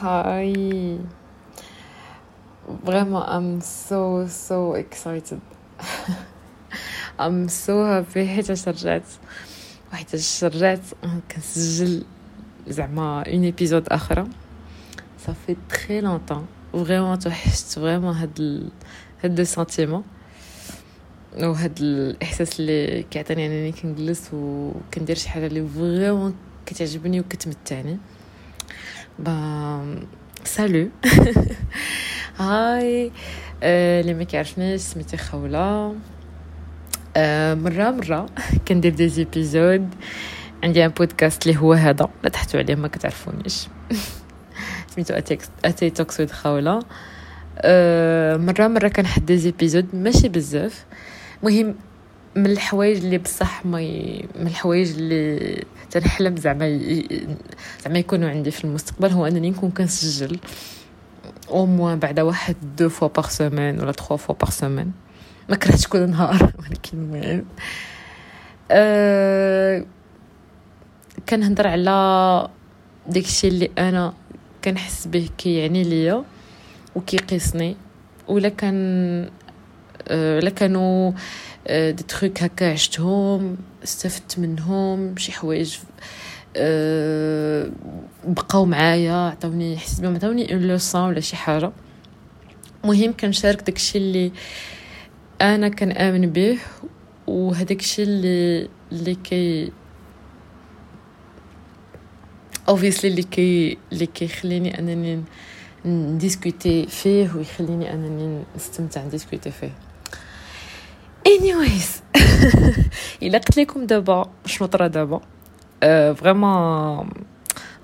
Hi. 0.00 0.52
Vraiment, 2.84 3.24
I'm 3.26 3.62
so 3.62 4.26
so 4.28 4.74
excited. 4.74 5.40
I'm 7.18 7.48
so 7.48 7.84
happy. 7.84 8.26
حيت 8.26 8.50
رجعت 8.68 9.02
واحد 9.92 10.06
رجعت 10.42 10.80
كنسجل 11.30 12.04
زعما 12.68 13.22
un 13.22 13.44
épisode 13.44 13.88
أخرى 13.88 14.24
صافي 15.26 15.56
très 15.68 16.00
longtemps 16.00 16.46
vraiment 16.72 17.18
توحشت 17.18 17.66
vraiment 17.66 18.14
هاد 18.14 18.40
ال... 18.40 18.70
هاد 19.24 19.38
le 19.38 19.44
sentiment 19.44 20.02
وهاد 21.38 21.78
الاحساس 21.80 22.60
اللي 22.60 23.02
كيعطيني 23.02 23.46
انني 23.46 23.72
كنجلس 23.72 24.30
وكندير 24.32 25.16
شي 25.16 25.28
حاجة 25.28 25.46
اللي 25.46 25.68
vraiment 25.68 26.34
كتعجبني 26.66 27.20
وكتمتعني 27.20 27.98
با 29.18 29.96
سالو 30.44 30.88
هاي 32.38 33.12
اللي 33.62 34.14
ما 34.14 34.24
كيعرفنيش 34.24 34.80
سميتي 34.80 35.16
خوله 35.16 35.94
آه، 37.16 37.54
مره 37.54 37.90
مره 37.90 38.26
كندير 38.68 38.94
دي 38.94 39.08
زيبيزود 39.08 39.94
عندي 40.64 40.84
ان 40.84 40.90
بودكاست 40.90 41.46
اللي 41.46 41.58
هو 41.58 41.72
هذا 41.72 42.08
لا 42.22 42.28
تحتوا 42.28 42.60
عليه 42.60 42.74
ما 42.74 42.88
كتعرفونيش 42.88 43.68
سميتو 44.94 45.14
اتي 45.64 45.90
توكس 45.90 46.20
ويد 46.20 46.30
خوله 46.30 46.80
آه، 47.58 48.36
مره 48.36 48.68
مره 48.68 48.88
كنحط 48.88 49.22
دي 49.22 49.36
زيبيزود 49.36 49.86
ماشي 49.94 50.28
بزاف 50.28 50.84
مهم 51.42 51.74
من 52.36 52.46
الحوايج 52.46 53.04
اللي 53.04 53.18
بصح 53.18 53.66
ما 53.66 53.80
ي... 53.80 54.24
من 54.38 54.46
الحوايج 54.46 54.90
اللي 54.90 55.64
تنحلم 55.90 56.36
زعما 56.36 56.66
ي... 56.66 57.26
زعما 57.84 57.98
يكونوا 57.98 58.30
عندي 58.30 58.50
في 58.50 58.64
المستقبل 58.64 59.08
هو 59.08 59.26
أنني 59.26 59.50
نكون 59.50 59.70
كنسجل 59.70 60.38
au 61.50 61.66
moins 61.66 61.98
بعد 61.98 62.20
واحد 62.20 62.56
deux 62.78 62.88
fois 62.88 63.08
par 63.08 63.28
semaine 63.28 63.80
ولا 63.80 63.92
trois 63.92 64.16
fois 64.16 64.34
par 64.34 64.50
semaine 64.50 64.92
ما 65.48 65.56
كرهتش 65.56 65.86
كل 65.86 66.10
نهار 66.10 66.52
ولكن 66.60 66.98
المهم 66.98 67.44
أه... 68.70 69.84
كنهضر 71.28 71.66
على 71.66 72.48
داكشي 73.06 73.48
اللي 73.48 73.70
أنا 73.78 74.14
كنحس 74.64 75.06
به 75.06 75.28
كيعني 75.38 75.82
ليا 75.82 76.24
وكيقيسني 76.96 77.76
ولا 78.28 78.48
كان. 78.48 79.30
لا 80.10 80.50
كانوا 80.50 81.12
des 81.70 82.02
trucs 82.08 82.42
هكا 82.42 82.72
عشتهم 82.72 83.56
استفدت 83.84 84.38
منهم 84.38 85.16
شي 85.16 85.32
حوايج 85.32 85.76
أه 86.56 87.70
بقاو 88.24 88.64
معايا 88.64 89.12
عطاوني 89.12 89.78
حسيت 89.78 90.00
بهم 90.00 90.14
عطاوني 90.14 90.52
une 90.54 90.62
leçon 90.62 91.00
ولا 91.02 91.20
شي 91.20 91.36
حاجة. 91.36 91.72
مهم 92.84 93.12
كنشارك 93.20 93.62
داكشي 93.62 93.98
اللي 93.98 94.32
أنا 95.40 95.68
كنامن 95.68 96.30
به 96.32 96.58
وهداك 97.26 97.80
الشيء 97.80 98.04
اللي 98.04 98.68
اللي 98.92 99.14
كي 99.14 99.72
obsess 102.68 103.00
لي 103.00 103.10
اللي 103.10 103.22
كي 103.22 103.78
اللي 103.92 104.06
كيخليني 104.06 104.78
أنني 104.78 105.22
ن 105.84 105.95
discuter 105.95 106.86
فيه 106.86 107.30
ويخليني 107.36 107.92
أنني 107.94 108.42
نستمتع 108.56 109.04
ن 109.04 109.09
discuter 109.09 109.50
فيه. 109.50 109.72
Anyways. 111.36 111.88
إلا 113.22 113.38
قلت 113.38 113.56
لكم 113.58 113.86
دابا 113.86 114.30
شنو 114.46 114.68
طرا 114.68 114.86
دابا. 114.86 115.20
vraiment 116.14 117.08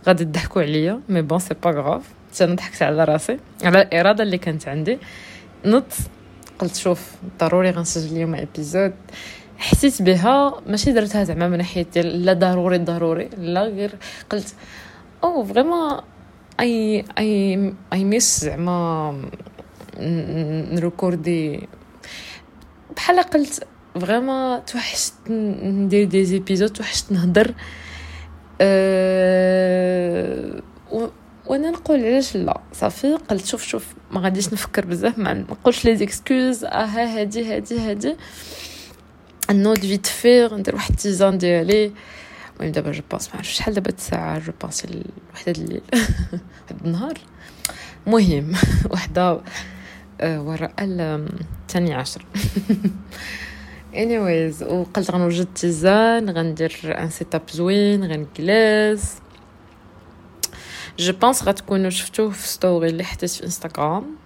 غادي 0.06 0.24
تضحكوا 0.24 0.62
عليا 0.62 1.00
mais 1.08 1.22
bon 1.22 1.38
c'est 1.38 1.54
pas 1.54 1.70
grave 1.70 2.02
أنا 2.40 2.54
ضحكت 2.54 2.82
على 2.82 3.04
راسي 3.04 3.38
على 3.64 3.82
الإرادة 3.82 4.22
اللي 4.24 4.38
كانت 4.38 4.68
عندي. 4.68 4.98
نط. 5.64 5.84
قلت 6.58 6.76
شوف 6.76 7.12
ضروري 7.40 7.70
غنسجل 7.70 8.12
اليوم 8.12 8.34
épisode 8.34 8.92
حسيت 9.58 10.02
بها 10.02 10.60
ماشي 10.66 10.92
درتها 10.92 11.24
زعما 11.24 11.48
من 11.48 11.58
ناحية 11.58 11.86
لا 11.96 12.32
ضروري 12.32 12.78
ضروري 12.78 13.28
لا 13.38 13.62
غير. 13.62 13.94
قلت 14.30 14.54
أو 15.24 15.44
فريمون 15.44 16.00
اي 16.60 17.04
اي 17.18 17.74
اي 17.92 18.04
ميس 18.04 18.40
زعما 18.44 19.20
نريكوردي 19.98 21.68
بحال 22.96 23.20
قلت 23.20 23.66
فريمون 24.00 24.64
توحشت 24.64 25.12
ندير 25.30 26.04
دي 26.04 26.24
زيبيزود 26.24 26.70
توحشت 26.70 27.12
نهضر. 27.12 27.54
أه 28.60 30.62
وأنا 31.46 31.70
نقول 31.70 32.04
علاش 32.04 32.36
لا. 32.36 32.60
صافي 32.72 33.14
قلت 33.14 33.46
شوف 33.46 33.66
شوف 33.66 33.86
ما 34.10 34.20
غاديش 34.20 34.52
نفكر 34.52 34.86
بزاف 34.86 35.18
ما 35.18 35.32
نقولش 35.34 35.84
لي 35.84 35.96
زيكسكوز 35.96 36.64
آه 36.64 36.84
هادي 36.84 37.54
هادي 37.54 37.78
هادي. 37.78 38.16
نوض 39.50 39.78
vite 39.78 40.06
fait 40.06 40.48
ندير 40.52 40.74
واحد 40.74 40.96
tisane 40.96 41.38
ديالي 41.38 41.92
المهم 42.56 42.72
دابا 42.72 42.92
je 42.92 43.02
pense 43.10 43.28
ما 43.28 43.34
عرفتش 43.34 43.52
شحال 43.52 43.74
دابا 43.74 43.90
الساعة 43.90 44.38
je 44.38 44.52
pense 44.62 44.86
وحده 45.34 45.52
الليل 45.52 45.80
واحد 45.92 46.84
النهار 46.84 47.18
مهم 48.06 48.52
وحده 48.90 49.40
وراء 50.22 50.72
الثاني 50.80 51.94
عشر. 51.94 52.24
Anyways 53.94 54.62
وقلت 54.62 55.10
غنوجد 55.10 55.46
tisane 55.54 56.30
غندير 56.30 56.72
un 56.84 57.10
setup 57.10 57.42
زوين 57.50 58.04
غنجلس. 58.04 59.22
je 60.98 61.12
pense 61.12 61.42
غتكونوا 61.42 61.90
شفتوه 61.90 62.30
في 62.30 62.48
story 62.48 62.88
اللي 62.88 63.04
حطيت 63.04 63.30
في 63.30 63.44
انستغرام 63.44 64.16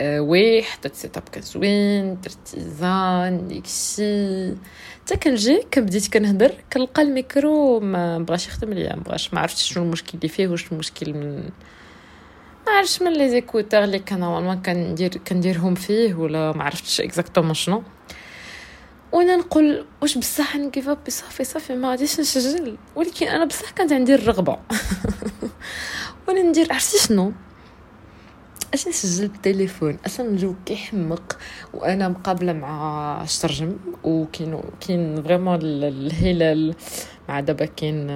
أه 0.00 0.20
oui 0.20 0.62
حطيت 0.62 0.94
setup 0.94 1.22
كان 1.32 1.42
زوين 1.42 2.20
درت 2.20 2.38
tisane 2.44 3.48
ديكشي 3.48 4.54
حتى 5.02 5.16
كنجي 5.16 5.62
كبديت 5.70 6.12
كنهضر 6.12 6.52
كنلقى 6.72 7.02
الميكرو 7.02 7.80
ما 7.80 8.18
بغاش 8.18 8.46
يخدم 8.46 8.72
ليا 8.72 8.96
ما 8.96 9.02
بغاش 9.02 9.34
ما 9.34 9.40
عرفتش 9.40 9.72
شنو 9.72 9.84
المشكل 9.84 10.18
اللي 10.18 10.28
فيه 10.28 10.48
واش 10.48 10.72
المشكل 10.72 11.14
من 11.14 11.50
ما 12.66 12.72
عرفتش 12.72 13.02
من 13.02 13.12
les 13.12 13.28
écouteurs 13.30 13.84
اللي 13.84 13.98
كان 13.98 14.20
normalement 14.20 14.62
كندير 14.62 15.16
كنديرهم 15.16 15.74
فيه 15.74 16.14
ولا 16.14 16.52
ما 16.52 16.64
عرفتش 16.64 17.00
exactement 17.00 17.54
شنو. 17.54 17.82
وأنا 19.12 19.36
نقول 19.36 19.86
واش 20.02 20.18
بصح 20.18 20.56
ن 20.56 20.62
give 20.62 20.88
up 20.88 20.98
صافي 21.08 21.44
صافي 21.44 21.74
ما 21.74 21.90
غاديش 21.90 22.20
نسجل. 22.20 22.76
ولكن 22.96 23.26
أنا 23.26 23.44
بصح 23.44 23.70
كانت 23.70 23.92
عندي 23.92 24.14
الرغبة. 24.14 24.58
وأنا 26.28 26.42
ندير 26.42 26.72
عرفتي 26.72 26.98
شنو؟ 26.98 27.32
أش 28.74 28.88
نسجل 28.88 29.28
بالتليفون؟ 29.28 29.98
أصلا 30.06 30.26
الجو 30.26 30.54
كيحمق؟ 30.66 31.38
وأنا 31.74 32.08
مقابلة 32.08 32.52
مع 32.52 33.22
الشرجم 33.22 33.76
وكاين 34.04 34.60
كاين 34.80 35.22
vraiment 35.22 35.58
الهلال. 35.62 36.74
مع 37.28 37.40
دابا 37.40 37.64
كاين 37.64 38.10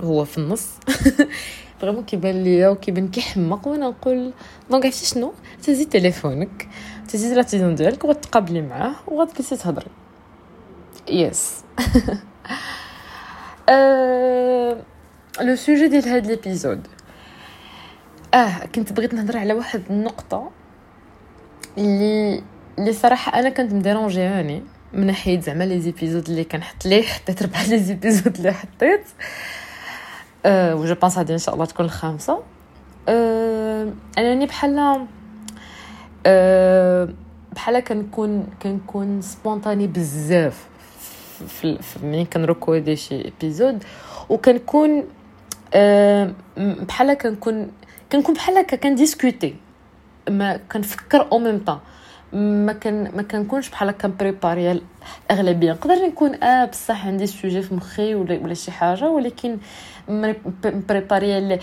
هو 0.00 0.24
في 0.24 0.38
النص. 0.38 0.68
vraiment 1.80 2.04
كيبان 2.04 2.44
ليا 2.44 2.68
وكيبان 2.68 3.08
كيحمق 3.08 3.68
وأنا 3.68 3.88
نقول 3.88 4.32
donc 4.70 4.84
عرفتي 4.84 5.06
شنو 5.06 5.32
تهزي 5.62 5.84
تليفونك 5.84 6.68
تهزي 7.08 7.34
la 7.34 7.42
tisane 7.42 7.74
ديالك 7.74 8.04
وغتقابلي 8.04 8.62
معاه 8.62 8.94
وغتجلسي 9.06 9.56
تهضري 9.56 9.90
yes 11.08 11.64
le 15.40 15.56
sujet 15.56 15.88
ديال 15.88 16.08
هاد 16.08 16.26
l'épisode 16.26 16.86
آه 18.34 18.66
كنت 18.74 18.92
بغيت 18.92 19.14
نهضر 19.14 19.36
على 19.36 19.54
واحد 19.54 19.82
النقطة 19.90 20.50
اللي 21.78 22.42
اللي 22.78 22.92
صراحة 22.92 23.38
أنا 23.38 23.48
كنت 23.48 23.72
م 23.72 23.80
déranger 23.80 24.46
اني 24.46 24.62
من 24.92 25.06
ناحية 25.06 25.40
زعما 25.40 25.64
les 25.64 25.80
épisodes 25.80 26.28
اللي 26.28 26.44
كنحط 26.44 26.86
ليه 26.86 27.02
حطيت 27.02 27.42
ربع 27.42 27.62
les 27.62 27.78
épisodes 27.78 28.36
اللي 28.36 28.52
حطيت. 28.52 29.04
أه 30.46 30.74
و 30.74 30.81
je 30.81 30.94
pense 30.94 31.18
هادي 31.18 31.32
إن 31.32 31.38
شاء 31.38 31.54
الله 31.54 31.64
تكون 31.64 31.86
الخامسة. 31.86 32.42
أه 33.08 33.92
انني 34.18 34.46
بحال 34.46 35.06
أه 36.26 37.08
بحال 37.52 37.80
كنكون 37.80 38.46
كنكون 38.62 39.22
spontanée 39.22 39.86
بزاف 39.86 40.66
ملي 42.02 42.24
كن 42.24 42.38
recorder 42.38 42.96
شي 42.96 43.28
épisode. 43.28 43.84
وكنكون 44.28 45.04
أه 45.74 46.32
بحال 46.56 47.14
كنكون 47.14 47.70
كنكون 48.12 48.34
بحال 48.34 48.58
هكا 48.58 48.76
كن 48.76 48.92
discuter 48.92 49.56
ما 50.30 50.56
كنفكر 50.56 51.28
أو 51.32 51.38
ميم 51.38 51.58
طون. 51.58 51.78
ما 52.32 52.72
كان 52.72 53.10
ما 53.16 53.22
كنكونش 53.22 53.68
بحال 53.68 53.88
هكا 53.88 54.08
préparée 54.08 54.80
الاغلبيه 55.30 55.72
نقدر 55.72 55.94
نكون 55.94 56.42
آه 56.42 56.64
بصح 56.64 57.06
عندي 57.06 57.26
sujet 57.26 57.62
في 57.62 57.74
مخي 57.74 58.14
ولا 58.14 58.38
ولا 58.38 58.54
شي 58.54 58.70
حاجة 58.70 59.10
ولكن 59.10 59.58
préparer 60.64 61.40
les 61.40 61.60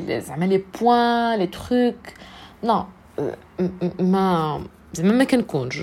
les 0.00 0.20
زعما 0.20 0.44
les 0.44 0.64
points 0.80 1.38
les 1.38 1.46
trucs. 1.46 1.96
Non 2.64 2.84
ما 4.00 4.64
زعما 4.92 5.12
ما 5.12 5.24
كنكونش. 5.24 5.78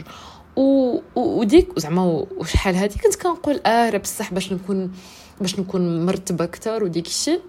و 0.56 1.00
وديك 1.16 1.80
زعما 1.80 2.26
وشحال 2.38 2.76
هادي 2.76 3.00
كنت 3.00 3.16
كنقول 3.16 3.62
آه 3.66 3.90
راه 3.90 3.98
بصح 3.98 4.34
باش 4.34 4.54
نكون 4.54 4.92
باش 5.42 5.60
نكون 5.60 6.06
مرتبة 6.06 6.46
أكثر 6.46 6.84
وديك 6.84 7.06
الشيء. 7.06 7.42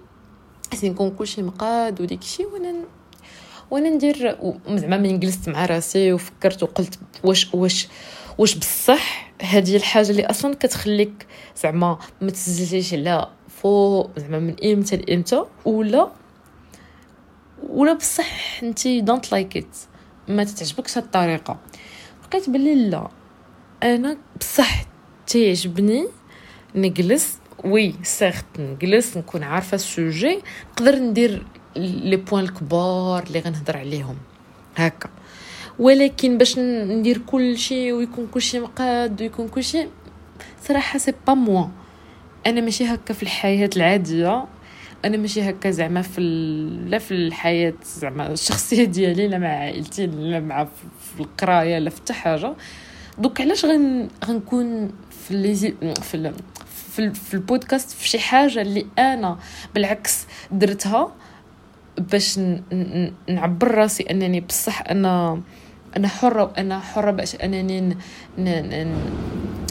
حسين 0.71 0.91
نكون 0.91 1.09
كلشي 1.11 1.41
مقاد 1.43 2.01
وديك 2.01 2.21
الشيء 2.21 2.47
وأنا 2.53 2.73
وأنا 3.71 3.89
ندير 3.89 4.37
زعما 4.69 4.97
من 4.97 5.19
جلست 5.19 5.49
مع 5.49 5.65
راسي 5.65 6.13
وفكرت 6.13 6.63
وقلت 6.63 6.99
واش 7.23 7.53
واش 7.53 7.87
واش 8.37 8.55
بصح 8.55 9.33
هذه 9.41 9.75
الحاجة 9.75 10.09
اللي 10.09 10.25
أصلا 10.25 10.55
كتخليك 10.55 11.27
زعما 11.63 11.99
ما 12.21 12.31
تزلتيش 12.31 12.93
على 12.93 13.29
فوق 13.61 14.19
زعما 14.19 14.39
من 14.39 14.55
إمتى 14.63 14.95
لإمتى 14.95 15.43
ولا 15.65 16.11
ولا 17.69 17.93
بصح 17.93 18.63
أنت 18.63 18.87
don't 18.87 19.31
like 19.31 19.57
it 19.57 19.77
ما 20.27 20.43
تتعجبكش 20.43 20.97
هاد 20.97 21.03
الطريقة 21.03 21.57
لقيت 22.23 22.49
بلي 22.49 22.89
لا 22.89 23.07
أنا 23.83 24.17
بصح 24.39 24.85
تيعجبني 25.27 26.07
نجلس 26.75 27.37
oui 27.63 27.93
certes 28.03 28.45
نجلس 28.59 29.17
نكون 29.17 29.43
عارفة 29.43 29.75
ال 29.75 29.86
sujet 29.86 30.39
نقدر 30.71 30.95
ندير 30.95 31.45
les 31.75 32.15
points 32.15 32.43
الكبار 32.43 33.23
اللي 33.23 33.39
غنهضر 33.39 33.77
عليهم 33.77 34.15
هكا. 34.75 35.09
ولكن 35.79 36.37
باش 36.37 36.59
ندير 36.59 37.17
كل 37.17 37.57
شيء 37.57 37.93
ويكون 37.93 38.27
كل 38.27 38.41
شيء 38.41 38.61
مقاد 38.61 39.21
ويكون 39.21 39.47
كل 39.47 39.63
شيء 39.63 39.89
صراحة 40.67 40.99
c'est 40.99 41.13
pas 41.27 41.33
moi 41.33 41.67
أنا 42.47 42.61
ماشي 42.61 42.85
هكا 42.85 43.13
في 43.13 43.23
الحياة 43.23 43.69
العادية 43.75 44.45
أنا 45.05 45.17
ماشي 45.17 45.49
هكا 45.49 45.71
زعما 45.71 46.01
في 46.01 46.21
لا 46.87 46.97
في 46.99 47.11
الحياة 47.13 47.73
زعما 47.83 48.31
الشخصية 48.31 48.83
ديالي 48.83 49.27
لا 49.27 49.37
مع 49.37 49.47
عائلتي 49.47 50.05
لا 50.07 50.39
مع 50.39 50.67
في 51.15 51.19
القراية 51.19 51.79
لا 51.79 51.89
في 51.89 51.97
حتى 51.97 52.13
حاجة. 52.13 52.53
دوك 53.17 53.41
علاش 53.41 53.65
غن 53.65 54.07
غنكون 54.25 54.91
في 55.27 55.33
لي 55.33 55.55
في 56.01 56.33
في, 56.91 57.13
في 57.13 57.33
البودكاست 57.33 57.91
في 57.91 58.09
شي 58.09 58.19
حاجة 58.19 58.61
اللي 58.61 58.85
أنا 58.99 59.37
بالعكس 59.75 60.25
درتها. 60.51 61.11
باش 61.97 62.39
نعبر 63.29 63.71
راسي 63.71 64.03
أنني 64.03 64.41
بصح 64.41 64.81
أنا 64.89 65.41
أنا 65.97 66.07
حرة 66.07 66.43
وأنا 66.43 66.79
حرة 66.79 67.11
باش 67.11 67.35
أنني 67.35 67.97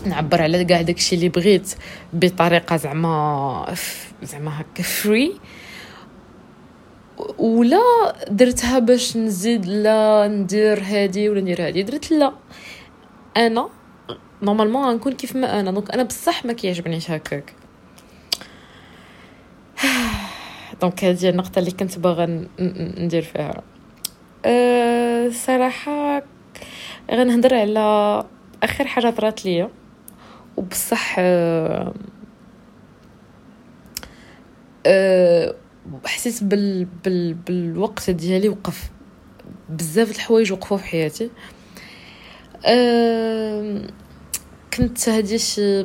نعبر 0.06 0.42
على 0.42 0.64
كاع 0.64 0.82
داكشي 0.82 1.14
اللي 1.14 1.28
بغيت 1.28 1.74
بطريقة 2.12 2.76
زعما 2.76 3.74
زعما 4.22 4.60
هكا 4.60 4.82
vrai 4.82 5.32
ولا 7.38 7.80
درتها 8.30 8.78
باش 8.78 9.16
نزيد 9.16 9.66
لا 9.66 10.28
ندير 10.28 10.82
هادي 10.82 11.28
ولا 11.28 11.40
ندير 11.40 11.66
هادي 11.66 11.82
درت 11.82 12.10
لا. 12.10 12.32
أنا 13.36 13.68
normalement 14.42 14.84
غنكون 14.84 15.12
كيف 15.12 15.36
ما 15.36 15.60
أنا. 15.60 15.70
donc 15.70 15.90
أنا 15.90 16.02
بصح 16.02 16.44
ما 16.44 16.52
كيعجبنيش 16.52 17.10
هكاك. 17.10 17.52
donc 20.82 21.04
هذه 21.04 21.28
النقطة 21.28 21.58
اللي 21.58 21.70
كنت 21.70 21.98
باغا 21.98 22.46
ندير 22.98 23.22
فيها. 23.22 23.62
أه 24.44 25.28
صراحة 25.28 26.22
غنهضر 27.10 27.54
على 27.54 28.24
آخر 28.62 28.86
حاجة 28.86 29.10
طرات 29.10 29.44
ليا. 29.44 29.70
وبصح 30.56 31.16
أه 31.18 31.94
أه 34.86 35.54
حسيت 36.06 36.44
بال 36.44 36.84
بال 36.84 37.34
بالوقت 37.34 38.10
ديالي 38.10 38.48
وقف 38.48 38.90
بزاف 39.68 40.10
الحوايج 40.10 40.52
وقفوا 40.52 40.76
في 40.76 40.84
حياتي. 40.84 41.30
أه 42.66 43.82
كنت 44.76 45.08
هادي 45.08 45.38
شي 45.38 45.84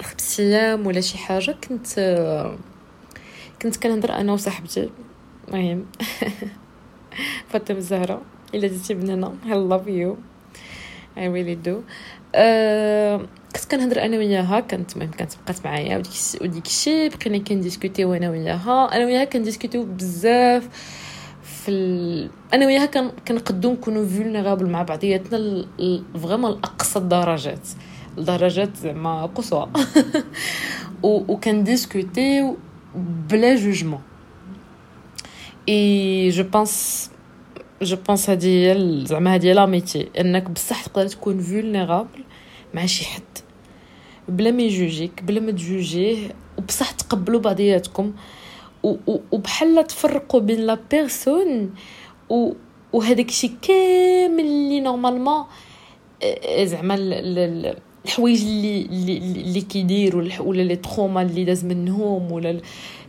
خمس 0.00 0.40
أيام 0.40 0.86
ولا 0.86 1.00
شي 1.00 1.18
حاجة 1.18 1.56
كنت 1.68 1.98
كنت 3.64 3.76
كنهضر 3.76 4.12
أنا 4.12 4.32
وصاحبتي. 4.32 4.90
المهم. 5.48 5.86
فاطمة 7.48 7.76
الزهراء 7.76 8.22
إلا 8.54 8.68
جيتي 8.68 8.94
من 8.94 9.14
هنا 9.14 9.34
I 9.44 9.54
love 9.54 9.88
you. 9.88 10.16
I 11.16 11.20
really 11.20 11.68
do. 11.68 11.74
أه 12.34 13.16
كنت 13.56 13.64
كنهضر 13.70 14.02
أنا 14.02 14.16
وياها. 14.16 14.60
كانت 14.60 14.96
المهم 14.96 15.10
كانت 15.10 15.32
بقات 15.44 15.66
معايا. 15.66 16.02
وديك 16.40 16.66
الشيء 16.66 17.10
بقينا 17.16 17.38
كن 17.38 17.51
discuter 17.51 18.01
يو 18.01 18.14
أنا 18.14 18.30
وياها. 18.30 18.96
أنا 18.96 19.04
وياها 19.04 19.24
كن 19.24 19.34
discuter 19.34 19.74
يو 19.74 19.84
بزاف 19.84 20.68
في 21.42 21.70
ال... 21.70 22.30
أنا 22.54 22.66
وياها 22.66 22.86
كنقدو 23.28 23.72
نكونوا 23.72 24.06
vulnérables 24.06 24.70
مع 24.70 24.82
بعضياتنا 24.82 25.66
vraiment 26.22 26.50
لأقصى 26.50 26.98
الدرجات. 26.98 27.68
لدرجات 28.16 28.76
زعما 28.76 29.26
قصوى. 29.26 29.70
وكن 31.02 31.38
discuter 31.38 32.32
يو 32.32 32.56
بلا 33.30 33.56
jugement 33.56 34.00
et 35.68 36.28
je 36.30 36.42
pense 36.42 37.10
je 37.82 37.96
pense 37.96 38.30
هادي 38.30 38.74
زعما 39.06 39.34
هادي 39.34 39.52
l'amitié 39.52 40.08
إنك 40.20 40.50
بصح 40.50 40.82
تقدر 40.86 41.08
تكون 41.08 41.40
vulnérable 41.40 42.24
مع 42.74 42.86
شي 42.86 43.04
حد. 43.04 43.22
بلا 44.28 44.50
ما 44.50 44.62
يجوجيك 44.62 45.22
بلا 45.22 45.40
ما 45.40 45.50
تجوجيه 45.50 46.34
وبصح 46.58 46.90
تقبلوا 46.90 47.40
بعضياتكم. 47.40 48.12
وبحال 49.32 49.86
تفرقوا 49.86 50.40
بين 50.40 50.60
la 50.60 50.78
personne 50.90 51.74
وهذاك 52.92 53.28
الشيء 53.28 53.52
كامل 53.62 54.40
اللي 54.40 54.80
normalement 54.80 55.44
زعما 56.62 56.94
الحوايج 58.04 58.42
اللي 58.42 58.82
اللي, 58.82 59.18
اللي 59.18 59.60
كيديروا 59.60 60.22
ولا 60.40 60.62
les 60.62 60.76
traumas 60.76 61.22
اللي 61.22 61.44
داز 61.44 61.64
منهم 61.64 62.32
ولا 62.32 62.60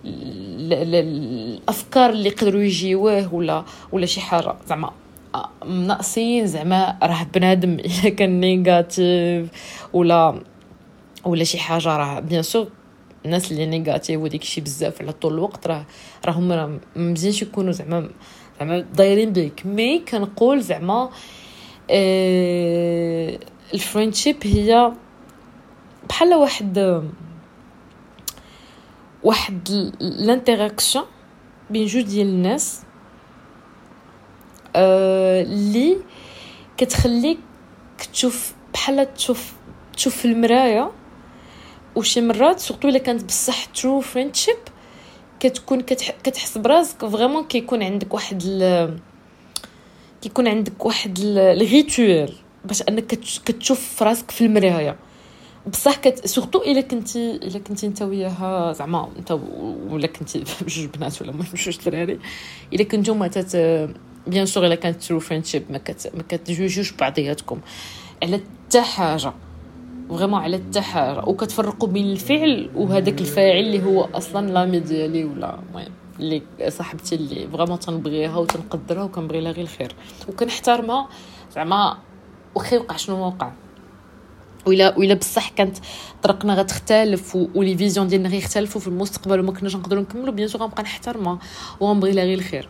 الأفكار 0.06 2.10
اللي 2.10 2.30
يقدروا 2.30 2.62
يجيوه 2.62 3.34
ولا 3.34 3.66
ولا 3.92 4.06
شي 4.06 4.22
حاجة. 4.22 4.56
زعما 4.68 4.92
آه، 5.36 5.50
ناقصين 5.66 6.48
زعما 6.48 6.98
راه 7.04 7.24
بنادم 7.34 7.74
إلا 7.86 8.10
كان 8.10 8.40
négatif 8.40 9.50
ولا 9.94 10.42
ولا 11.26 11.44
شي 11.44 11.60
حاجة. 11.60 11.98
راه 11.98 12.20
bien 12.20 12.44
sûr 12.44 12.68
الناس 13.26 13.52
اللي 13.52 13.66
négatifs 13.66 14.22
وديك 14.22 14.42
الشيء 14.42 14.64
بزاف 14.64 15.02
على 15.02 15.14
طول 15.14 15.34
الوقت 15.34 15.68
راه 15.68 15.86
راهم 16.26 16.52
راه 16.52 16.80
مزيانش 16.96 17.42
يكونوا 17.42 17.72
زعما 17.72 18.10
زعما 18.60 18.80
دايرين 18.80 19.34
بيك. 19.34 19.66
mais 19.66 20.00
كنقول 20.00 20.62
زعما 20.62 21.10
آه 21.92 23.40
ال 23.74 23.79
friendship 23.79 24.38
هي 24.44 24.92
بحال 26.10 26.34
واحد 26.34 27.04
واحد 29.24 29.70
l'interaction 30.00 31.06
بين 31.70 31.86
جوج 31.86 32.04
ديال 32.04 32.28
الناس 32.28 32.82
اللي 34.76 35.94
آه 35.94 36.00
كتخليك 36.78 37.40
تشوف 38.14 38.54
بحال 38.74 39.14
تشوف 39.14 39.54
تشوف 39.96 40.18
في 40.18 40.26
المرايه 40.26 40.92
وشي 41.96 42.22
مرات 42.22 42.60
surtout 42.60 42.88
إلا 42.88 42.98
كانت 42.98 43.24
بصح 43.24 43.66
true 43.66 44.02
friendship 44.02 44.58
كتكون 45.40 45.82
كتح... 45.82 46.12
كتحس 46.24 46.58
براسك 46.58 47.06
vraiment 47.06 47.44
كيكون 47.44 47.84
عندك 47.84 48.14
واحد. 48.14 48.44
كيكون 50.22 50.48
عندك 50.48 50.86
واحد 50.86 51.20
ال 51.20 51.36
rituel 51.36 52.34
باش 52.66 52.82
أنك 52.82 53.06
كتشوف 53.46 54.04
راسك 54.04 54.32
في 54.32 54.46
المراية. 54.46 54.96
بصح 55.68 55.96
كت 55.96 56.28
surtout 56.28 56.62
إلا 56.62 56.82
كنتي 56.82 57.36
إلا 57.36 57.60
كنتي 57.60 57.88
أنت 57.88 58.02
وياها 58.02 58.74
زعما 58.74 59.10
أنت 59.18 59.32
ولا 59.90 60.08
كنتي 60.08 60.44
بجوج 60.62 60.86
بنات 60.86 61.22
ولا 61.22 61.32
المهم 61.32 61.48
بجوج 61.54 61.78
دراري 61.86 62.20
إلا 62.74 62.84
كنتو 62.84 63.14
ما 63.14 63.28
تت 63.28 63.56
bien 64.28 64.46
sûr 64.46 64.66
إلا 64.66 64.76
كانت 64.76 65.04
true 65.04 65.20
friendship 65.20 65.64
ما 65.70 65.78
كت 65.78 66.12
ما 66.16 66.24
كتجوجوش 66.30 66.92
بعضياتكم. 66.92 67.60
على 68.24 68.42
حتى 68.68 68.82
حاجة. 68.82 69.34
vraiment 70.10 70.40
على 70.40 70.58
حتى 70.58 70.82
حاجة. 70.82 71.20
وكتفرقوا 71.30 71.90
بين 71.90 72.12
الفعل 72.12 72.70
وهذاك 72.76 73.22
الفاعل 73.22 73.60
اللي 73.60 73.84
هو 73.86 74.10
أصلا 74.14 74.52
l'amie 74.52 74.80
ديالي 74.80 75.24
ولا 75.26 75.60
المهم. 75.70 75.92
اللي 76.20 76.42
صاحبتي 76.70 77.16
اللي 77.16 77.48
vraiment 77.48 77.80
تنبغيها 77.80 78.38
وتنقدرها 78.38 79.04
وكنبغي 79.04 79.42
لها 79.42 79.52
غير 79.52 79.64
الخير. 79.64 79.96
وكنحترمها. 80.30 81.10
زعما 81.56 81.98
وخا 82.56 82.76
يوقع 82.76 82.96
شنو 82.96 83.26
وقع 83.28 83.52
وإلا 84.66 84.98
وإلا 84.98 85.14
بصح 85.14 85.50
كانت 85.50 85.78
طرقنا 86.24 86.54
غتختلف 86.54 87.36
و 87.36 87.46
les 87.46 87.78
visions 87.78 88.08
ديالنا 88.08 88.30
غيختلفوا 88.30 88.82
في 88.82 88.88
المستقبل 88.88 89.40
وما 89.40 89.52
كناش 89.52 89.76
نقدروا 89.76 90.02
نكملوا 90.02 90.34
bien 90.34 90.48
sûr 90.48 90.62
غنبقى 90.62 90.84
نحترمها 90.84 91.40
وغنبغي 91.80 92.12
لها 92.12 92.24
غير 92.24 92.38
الخير. 92.38 92.70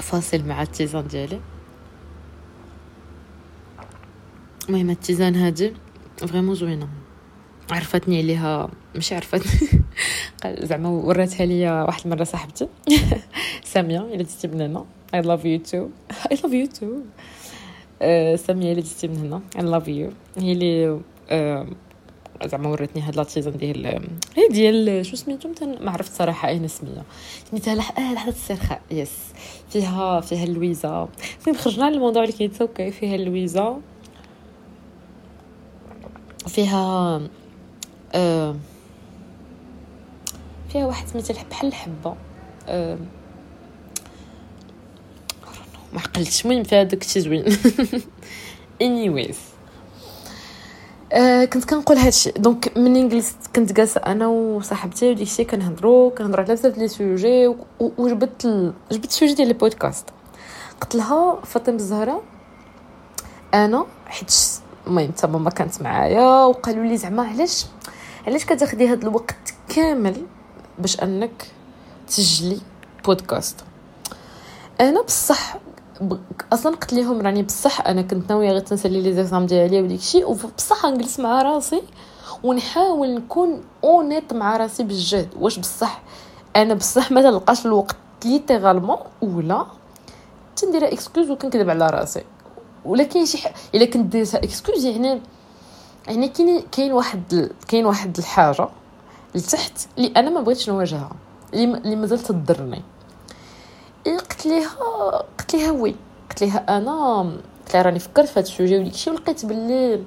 فاصل 0.00 0.44
مع 0.44 0.62
ال 0.62 0.68
tisane 0.68 1.06
ديالي. 1.06 1.40
المهم 4.68 4.90
ال 4.90 4.97
tisane 4.97 5.36
هادي 5.36 5.72
vraiment 6.16 6.54
زوينة. 6.54 6.88
عرفتني 7.70 8.18
عليها 8.18 8.70
ماشي 8.94 9.14
عرفتني. 9.14 9.82
زعما 10.68 10.88
وراتها 10.88 11.46
ليا 11.46 11.82
واحد 11.82 12.02
المرة 12.04 12.24
صاحبتي. 12.24 12.68
سامية 13.72 14.00
إلا 14.00 14.16
جيتي 14.16 14.48
من 14.48 14.60
هنا 14.60 14.84
I 15.12 15.20
love 15.20 15.44
you 15.44 15.58
too. 15.58 15.90
I 16.30 16.34
love 16.42 16.52
you 16.52 16.66
سامية 18.36 18.70
اللي 18.70 18.82
جيتي 18.82 19.08
من 19.08 19.16
هنا 19.16 19.40
I 19.56 19.80
love 19.80 19.86
you. 19.86 20.40
هي 20.42 20.52
اللي 20.52 21.00
زعما 22.44 22.68
وراتني 22.68 23.02
هاد 23.02 23.16
لاتيزان 23.16 23.56
ديال 23.56 23.86
هي 24.36 24.48
ديال 24.50 25.06
شو 25.06 25.16
سميتو 25.16 25.48
ما 25.80 25.90
عرفت 25.90 26.12
صراحة 26.12 26.48
اين 26.48 26.68
سميه 26.68 27.02
سميتها 27.50 27.74
لح... 27.74 27.98
آه 27.98 28.14
لحظه 28.14 28.28
السرخاء 28.28 28.80
يس 28.90 29.12
فيها 29.70 30.20
فيها 30.20 30.44
اللويزه 30.44 31.08
المهم 31.46 31.58
خرجنا 31.58 31.84
على 31.84 31.94
الموضوع 31.94 32.22
اللي 32.22 32.32
كيتسوكي 32.32 32.90
فيها 32.90 33.14
اللويزه 33.14 33.80
فيها 36.46 37.20
آه 38.14 38.56
فيها 40.72 40.86
واحد 40.86 41.08
سميتها 41.08 41.44
بحال 41.50 41.68
الحبه 41.68 42.14
آه 42.68 42.98
ما 45.92 46.00
عقلتش 46.00 46.44
المهم 46.44 46.62
فيها 46.62 46.82
داكشي 46.82 47.20
زوين. 47.20 47.44
Anyways. 48.82 49.36
آه 51.12 51.44
كنت 51.44 51.64
كنقول 51.64 51.96
هادشي. 51.96 52.30
donc 52.30 52.78
من 52.78 53.08
جلست 53.08 53.36
كنت 53.56 53.72
جالسة 53.72 54.00
أنا 54.00 54.26
وصاحبتي 54.26 55.10
وديك 55.10 55.26
الشيء 55.28 55.46
كنهضروا 55.46 56.10
كنهضروا 56.10 56.44
على 56.44 56.54
بزاف 56.54 56.78
les 56.78 56.88
sujets 56.88 57.54
وجبت 57.80 58.44
ال... 58.44 58.72
جبت 58.92 59.04
ال 59.04 59.09
sujet 59.09 59.34
ديال 59.34 59.48
البودكاست. 59.48 60.06
قلت 60.80 60.94
لها 60.94 61.40
فاطمة 61.44 61.76
الزهراء 61.76 62.22
أنا 63.54 63.86
حيت 64.06 64.34
المهم 64.86 65.12
حتى 65.12 65.26
ماما 65.26 65.50
كانت 65.50 65.82
معايا 65.82 66.44
وقالوا 66.44 66.84
لي 66.84 66.96
زعما 66.96 67.22
علاش 67.22 67.66
علاش 68.26 68.44
كتاخدي 68.44 68.88
هذا 68.88 69.02
الوقت 69.02 69.54
كامل 69.68 70.26
باش 70.78 71.00
أنك 71.00 71.46
تسجلي 72.08 72.60
بودكاست؟ 73.04 73.56
أنا 74.80 75.02
بصح 75.02 75.56
أصلا 76.52 76.76
قلت 76.76 76.92
لهم 76.92 77.20
راني 77.20 77.42
بصح 77.42 77.86
أنا 77.86 78.02
كنت 78.02 78.30
ناوية 78.30 78.50
غير 78.50 78.58
تنسالي 78.60 79.00
les 79.00 79.12
examens 79.12 79.46
ديالي 79.46 79.82
وديك 79.82 80.00
الشيء 80.00 80.30
وبصح 80.30 80.86
نجلس 80.86 81.20
مع 81.20 81.42
راسي 81.42 81.82
ونحاول 82.42 83.14
نكون 83.14 83.62
honnête 83.84 84.32
مع 84.32 84.56
راسي 84.56 84.82
بالجهد. 84.82 85.28
واش 85.40 85.58
بصح؟ 85.58 86.02
أنا 86.56 86.74
بصح 86.74 87.10
ما 87.10 87.22
تلقاش 87.22 87.66
الوقت 87.66 87.96
littéralement 88.24 88.96
ولا 89.22 89.66
تندير 90.56 90.92
excuse 90.92 91.30
وكنكذب 91.30 91.70
على 91.70 91.86
راسي. 91.90 92.22
ولكن 92.84 93.24
شي 93.26 93.38
ح... 93.38 93.52
إلا 93.74 93.84
كنت 93.84 94.12
ديرها 94.12 94.44
excuse 94.44 94.84
يعني 94.84 95.20
يعني 96.08 96.28
كاين 96.28 96.62
كاين 96.72 96.92
واحد 96.92 97.50
كاين 97.68 97.86
واحد 97.86 98.18
الحاجة 98.18 98.68
لتحت 99.34 99.88
اللي 99.98 100.12
أنا 100.16 100.30
ما 100.30 100.40
بغيتش 100.40 100.70
نواجهها 100.70 101.10
اللي 101.54 101.96
مازال 101.96 102.18
تضرني. 102.18 102.82
قلت 104.16 104.46
ليها 104.46 104.70
قلت 105.38 105.54
ليها 105.54 105.70
oui 105.70 105.94
قلت 106.30 106.40
ليها 106.42 106.78
أنا. 106.78 107.20
قلت 107.20 107.74
لها 107.74 107.82
راني 107.82 107.98
فكرت 107.98 108.26
في 108.28 108.32
هذا 108.32 108.48
ال 108.48 108.53
sujet 108.53 108.76
الشيء 108.76 109.12
ولقيت 109.12 109.46
باللي 109.46 110.04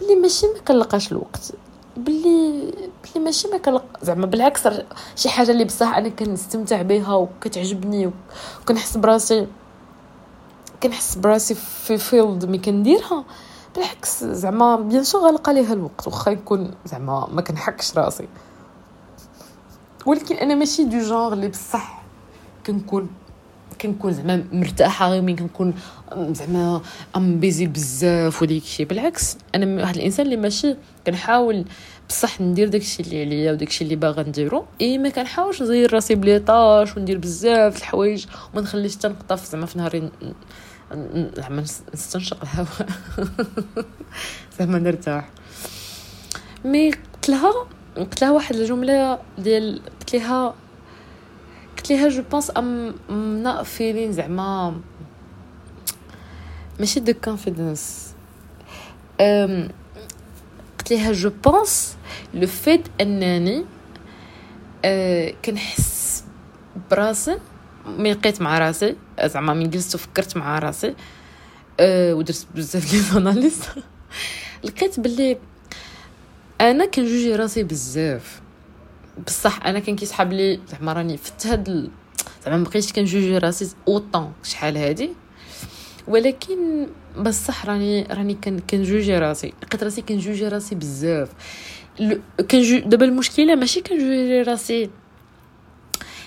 بلي 0.00 0.16
ماشي 0.16 0.46
ما 0.46 0.60
كنلقاش 0.68 1.12
الوقت. 1.12 1.52
بلي 1.96 2.72
بلي 3.04 3.24
ماشي 3.24 3.48
ما 3.48 3.58
كنلق 3.58 3.84
زعما 4.02 4.26
بالعكس 4.26 4.68
شي 5.16 5.28
حاجة 5.28 5.50
اللي 5.50 5.64
بصح 5.64 5.96
أنا 5.96 6.08
كنستمتع 6.08 6.82
بها 6.82 7.14
وكتعجبني 7.14 8.10
وكنحس 8.62 8.96
براسي 8.96 9.46
كنحس 10.82 11.14
براسي 11.14 11.54
في 11.54 11.98
field 11.98 12.44
مي 12.44 12.58
كنديرها. 12.58 13.24
بالعكس 13.76 14.24
زعما 14.24 14.76
bien 14.76 15.04
sûr 15.04 15.28
غنلقى 15.28 15.54
ليها 15.54 15.72
الوقت 15.72 16.06
واخا 16.06 16.30
يكون 16.30 16.74
زعما 16.86 17.28
ما 17.32 17.42
كنحكش 17.42 17.98
راسي. 17.98 18.28
ولكن 20.06 20.36
أنا 20.36 20.54
ماشي 20.54 20.84
de 20.84 20.98
genre 20.98 21.32
اللي 21.32 21.48
بصح 21.48 21.97
كنكون 22.68 23.08
كنكون 23.80 24.12
زعما 24.12 24.44
مرتاحة 24.52 25.10
غير 25.10 25.22
مين 25.22 25.36
كنكون 25.36 25.74
زعما 26.16 26.80
I'm 27.16 27.40
busy 27.40 27.66
بزاف 27.66 28.42
وديك 28.42 28.62
الشيء. 28.62 28.86
بالعكس 28.86 29.36
أنا 29.54 29.82
واحد 29.82 29.96
الإنسان 29.96 30.26
اللي 30.26 30.36
ماشي 30.36 30.76
كنحاول 31.06 31.64
بصح 32.08 32.40
ندير 32.40 32.68
داكشي 32.68 33.02
اللي 33.02 33.20
عليا 33.24 33.52
وداكشي 33.52 33.84
اللي 33.84 33.96
باغا 33.96 34.22
نديرو 34.22 34.64
إي 34.80 34.98
ما 34.98 35.08
كنحاولش 35.08 35.62
نزير 35.62 35.94
راسي 35.94 36.14
ب 36.14 36.20
les 36.20 36.38
tâches 36.38 36.96
وندير 36.96 37.18
بزاف 37.18 37.78
الحوايج 37.78 38.26
وما 38.52 38.62
نخليش 38.62 38.96
حتى 38.96 39.08
نقطه 39.08 39.36
زعما 39.36 39.66
في 39.66 39.78
نهاري 39.78 40.10
زعما 41.36 41.64
نستنشق 41.94 42.38
الهواء. 42.42 42.88
زعما 44.58 44.78
نرتاح. 44.78 45.28
mais 46.64 46.90
قلت 46.90 47.28
لها 47.28 47.52
قلت 47.96 48.22
لها 48.22 48.30
واحد 48.30 48.54
الجملة 48.54 49.18
ديال 49.38 49.80
قلت 50.00 50.14
لها 50.14 50.54
قلت 51.88 52.00
لها 52.00 52.08
je 52.08 52.22
pense 52.22 52.52
I'm 52.56 52.94
feeling 53.64 54.10
زعما 54.10 54.80
ماشي 56.80 57.00
de 57.00 57.12
confidence 57.24 58.14
قلت 60.78 60.90
لها 60.90 61.12
je 61.12 61.30
pense 61.44 61.96
le 62.34 62.46
fait 62.46 62.88
أنني 63.00 63.64
أه 64.84 65.34
كنحس 65.44 66.24
براسي 66.90 67.38
mais 67.86 68.12
لقيت 68.12 68.42
مع 68.42 68.58
راسي 68.58 68.96
زعما 69.24 69.54
من 69.54 69.70
جلست 69.70 69.94
وفكرت 69.94 70.36
مع 70.36 70.58
راسي 70.58 70.94
أه 71.80 72.14
ودرت 72.14 72.46
بزاف 72.54 72.92
les 72.92 73.00
analyses 73.00 73.60
لقيت 74.64 75.00
باللي 75.00 75.38
أنا 76.60 76.86
كنجوجي 76.86 77.36
راسي 77.36 77.62
بزاف. 77.62 78.40
بصح 79.26 79.66
أنا 79.66 79.78
كان 79.78 79.96
كيسحب 79.96 80.32
لي 80.32 80.60
زعما 80.70 80.92
راني 80.92 81.16
فت 81.16 81.46
هاد. 81.46 81.90
زعما 82.44 82.56
مبقيتش 82.58 82.92
كنجوجي 82.92 83.38
راسي 83.38 83.70
autant 83.88 84.32
شحال 84.42 84.76
هادي. 84.76 85.10
ولكن 86.08 86.86
بصح 87.18 87.66
راني 87.66 88.02
راني 88.02 88.34
كنجوجي 88.70 89.18
راسي. 89.18 89.52
لقيت 89.62 89.84
راسي 89.84 90.02
كنجوجي 90.02 90.48
راسي 90.48 90.74
بزاف. 90.74 91.28
كنجو 92.50 92.78
دابا 92.78 93.04
المشكلة 93.04 93.54
ماشي 93.54 93.80
كنجوجي 93.80 94.42
راسي. 94.42 94.90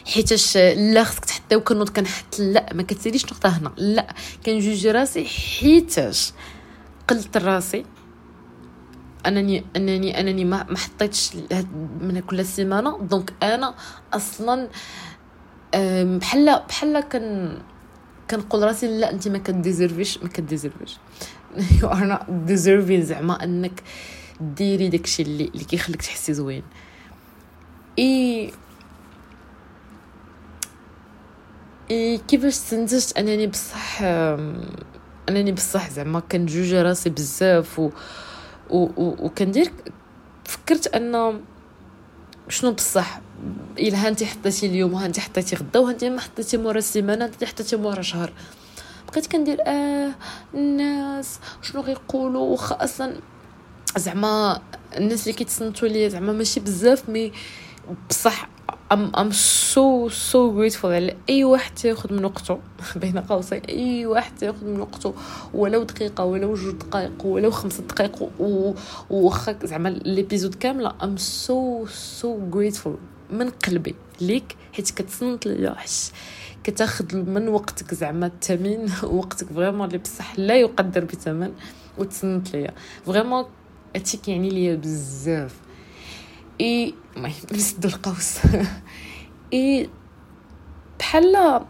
حيتاش 0.05 0.57
لا 0.57 1.03
خصك 1.03 1.25
تحطي 1.25 1.55
وكنوض 1.55 1.89
كنحط 1.89 2.39
لا 2.39 2.73
ما 2.73 2.83
كتسيريش 2.83 3.25
نقطة 3.25 3.49
هنا. 3.49 3.71
لا 3.77 4.15
كنجوجي 4.45 4.91
راسي 4.91 5.25
حيتاش 5.25 6.31
قلت 7.07 7.37
راسي. 7.37 7.85
انني 9.27 9.63
انني 9.75 10.19
أنني 10.19 10.45
ما 10.45 10.77
حطيتش 10.77 11.35
من 12.01 12.23
كل 12.27 12.45
سيمانه 12.45 12.99
donc 13.01 13.33
أنا 13.43 13.75
أصلا 14.13 14.67
بحال 16.17 16.61
بحال 16.69 16.99
كن 16.99 17.57
كنقول 18.31 18.63
راسي 18.63 18.99
لا 18.99 19.11
انت 19.11 19.27
ما 19.27 19.37
كديزيرفيش 19.37 20.23
ما 20.23 20.29
كديزيرفيش. 20.29 20.97
you 21.81 21.87
are 21.87 22.05
not 22.05 22.29
deserving 22.29 23.01
زعما 23.01 23.43
أنك 23.43 23.83
ديري 24.41 24.89
داكشي 24.89 25.23
اللي 25.23 25.45
اللي 25.45 25.63
كيخليك 25.63 26.01
تحسي 26.01 26.33
زوين. 26.33 26.63
إي 27.99 28.51
إي 31.91 32.17
كيفاش 32.17 32.53
استنتجت 32.53 33.17
أنني 33.17 33.47
بصح 33.47 34.01
أنني 35.29 35.51
بصح 35.51 35.89
زعما 35.89 36.19
كنجوجي 36.19 36.81
راسي 36.81 37.09
بزاف 37.09 37.79
و 37.79 37.89
وكندير 38.71 39.71
فكرت 40.45 40.87
أن 40.87 41.41
شنو 42.49 42.71
بصح؟ 42.71 43.21
الا 43.79 44.07
انت 44.07 44.23
حطيتي 44.23 44.65
اليوم 44.65 44.93
وانت 44.93 45.19
حطيتي 45.19 45.55
غدا 45.55 45.79
وانت 45.79 46.03
ما 46.03 46.19
حطيتي 46.21 46.57
مورا 46.57 46.77
السيمانة 46.77 47.25
انت 47.25 47.43
حطيتي 47.43 47.75
مورا 47.75 48.01
شهر. 48.01 48.33
بقيت 49.07 49.27
كندير 49.27 49.57
آه 49.67 50.11
الناس 50.53 51.39
شنو 51.61 51.81
غيقولوا 51.81 52.41
واخا 52.41 52.83
أصلا 52.83 53.19
زعما 53.97 54.61
الناس 54.97 55.21
اللي 55.23 55.33
كيتصنتوا 55.33 55.87
ليا 55.87 56.09
زعما 56.09 56.33
ماشي 56.33 56.59
بزاف 56.59 57.09
mais 57.09 57.31
بصح 58.09 58.49
I'm 58.91 59.11
I'm 59.15 59.31
so 59.31 60.09
so 60.09 60.51
grateful 60.57 60.93
على 60.93 61.15
أي 61.29 61.43
واحد 61.43 61.75
تاخذ 61.75 62.13
من 62.13 62.25
وقته 62.25 62.59
بين 63.01 63.19
قوسين 63.19 63.61
أي 63.69 64.05
واحد 64.05 64.35
تاخذ 64.35 64.65
من 64.65 64.79
وقته. 64.79 65.13
ولو 65.53 65.83
دقيقة 65.83 66.25
ولو 66.25 66.55
جوج 66.55 66.75
دقائق 66.75 67.25
ولو 67.25 67.51
خمس 67.51 67.81
دقائق 67.81 68.29
واخا 69.09 69.55
زعما 69.63 69.89
l'épisode 69.89 70.55
كامله 70.55 70.93
I'm 71.03 71.17
so 71.17 71.85
so 71.87 72.39
grateful 72.53 72.97
من 73.29 73.49
قلبي 73.49 73.95
ليك 74.21 74.55
حيت 74.73 74.91
كتصنت 74.91 75.45
ليا. 75.47 75.75
كتاخذ 76.63 77.15
من 77.15 77.47
وقتك 77.47 77.93
زعما 77.93 78.25
الثمين 78.25 78.85
وقتك 79.17 79.47
vraiment 79.47 79.87
اللي 79.87 79.97
بصح 79.97 80.39
لا 80.39 80.55
يقدر 80.55 81.05
بثمن 81.05 81.53
وتصنت 81.97 82.53
ليا. 82.53 82.73
vraiment 83.05 83.45
هادشي 83.95 84.17
كيعني 84.17 84.49
ليا 84.49 84.75
بزاف. 84.75 85.55
إي 86.61 86.93
نسدو 87.53 87.87
القوس. 87.87 88.37
إي 89.53 89.89
بحال 90.99 91.61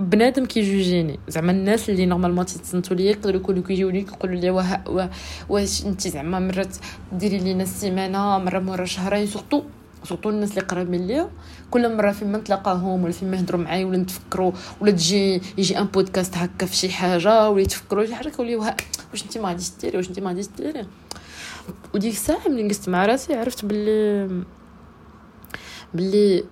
بنادم 0.00 0.44
كيجوجيني. 0.46 1.18
زعما 1.28 1.52
الناس 1.52 1.90
اللي 1.90 2.06
normalement 2.06 2.46
تيتصنتوا 2.46 2.96
ليا 2.96 3.10
يقدروا 3.10 3.40
يكونوا 3.40 3.62
كيجوجيوك 3.62 4.08
يقولوا 4.08 4.36
لي 4.36 4.50
واه 4.50 5.10
واش 5.48 5.86
انت 5.86 6.08
زعما 6.08 6.38
مرات 6.38 6.76
ديري 7.12 7.38
لينا 7.38 7.62
السيمانة 7.62 8.38
مرة 8.38 8.58
مره 8.58 8.84
شهرين 8.84 9.26
surtout 9.26 9.62
surtout 10.04 10.30
الناس 10.30 10.50
اللي 10.50 10.60
قرابين 10.60 11.06
ليا 11.06 11.30
كل 11.70 11.96
مرة 11.96 12.12
فيما 12.12 12.38
نتلاقاهم 12.38 13.04
ولا 13.04 13.12
فيما 13.12 13.36
يهضروا 13.36 13.60
معايا 13.60 13.84
ولا 13.84 13.96
نتفكروا 13.98 14.52
ولا 14.80 14.90
تجي 14.90 15.42
يجي 15.58 15.78
un 15.78 15.84
podcast 15.84 16.36
هكا 16.36 16.66
في 16.66 16.76
شي 16.76 16.88
حاجة 16.88 17.50
ولا 17.50 17.62
يتفكروا 17.62 18.06
شي 18.06 18.14
حاجة 18.14 18.28
كيقولوا 18.28 18.50
لي 18.50 18.56
واش 18.56 19.24
انت 19.24 19.38
ما 19.38 19.48
غاديش 19.48 19.70
ديري 19.80 19.96
واش 19.96 20.08
انت 20.08 20.20
ما 20.20 20.28
غاديش 20.28 20.46
ديري؟ 20.56 20.86
وديك 21.94 22.12
الساعة 22.12 22.48
ملي 22.48 22.68
جلست 22.68 22.88
مع 22.88 23.06
راسي 23.06 23.34
عرفت 23.34 23.64
باللي 23.64 24.44
باللي 25.94 26.44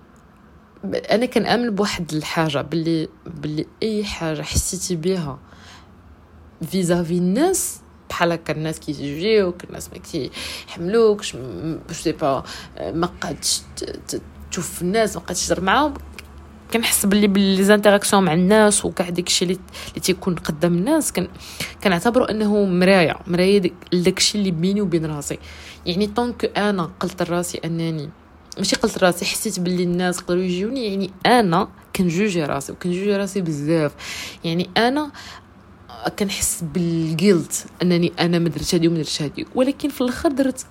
أنا 1.11 1.25
كنأمن 1.25 1.69
بواحد 1.69 2.13
الحاجة 2.13 2.61
باللي 2.61 3.09
باللي 3.25 3.65
أي 3.83 4.03
حاجة 4.03 4.41
حسيتي 4.41 4.95
بها 4.95 5.39
vis-à-vis 6.71 7.17
الناس 7.17 7.79
بحال 8.09 8.31
هكا 8.31 8.53
الناس 8.53 8.79
كيجوجيوك 8.79 9.63
الناس 9.63 9.89
ما 9.93 9.97
كيحملوكش 9.97 11.37
c'est 11.91 12.11
pas 12.11 12.43
ما 12.79 13.09
قادش 13.21 13.61
تشوف 14.51 14.81
الناس 14.81 15.15
ما 15.15 15.21
قادش 15.21 15.47
تهضر 15.47 15.61
معاهم. 15.61 15.93
كنحس 16.73 17.05
باللي 17.05 17.27
باللي 17.27 17.63
les 17.63 17.75
interactions 17.75 18.23
مع 18.23 18.33
الناس 18.33 18.85
وكاع 18.85 19.09
داكشي 19.09 19.45
اللي 19.45 19.59
تيكون 20.01 20.35
قدام 20.35 20.73
الناس. 20.73 21.11
كن 21.11 21.27
كنعتبروا 21.83 22.31
انه 22.31 22.65
مرايه 22.65 23.15
مرايه 23.27 23.71
داكشي 23.93 24.37
اللي 24.37 24.51
بيني 24.51 24.81
وبين 24.81 25.05
راسي. 25.05 25.39
يعني 25.85 26.07
donc 26.07 26.57
أنا 26.57 26.91
قلت 26.99 27.23
لراسي 27.23 27.61
انني 27.65 28.09
ماشي 28.57 28.75
قلت 28.75 29.03
راسي 29.03 29.25
حسيت 29.25 29.59
باللي 29.59 29.83
الناس 29.83 30.19
قدروا 30.19 30.43
يجوجيوني 30.43 30.85
يعني 30.85 31.11
أنا 31.25 31.67
كنجوجي 31.95 32.43
راسي 32.43 32.71
وكنجوجي 32.71 33.15
راسي 33.15 33.41
بزاف. 33.41 33.91
يعني 34.43 34.69
أنا 34.77 35.11
كنحس 36.19 36.63
بال 36.73 36.99
guilt 36.99 37.65
أنني 37.81 38.13
أنا 38.19 38.39
ما 38.39 38.49
درت 38.49 38.75
هادي 38.75 38.87
وما 38.87 38.97
درتش 38.97 39.21
هادي. 39.21 39.45
ولكن 39.55 39.89
في 39.89 40.01
الآخر 40.01 40.29
درت 40.31 40.65